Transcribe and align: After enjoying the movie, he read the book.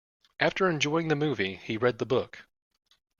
After 0.39 0.67
enjoying 0.67 1.09
the 1.09 1.15
movie, 1.15 1.57
he 1.63 1.77
read 1.77 1.99
the 1.99 2.07
book. 2.07 2.45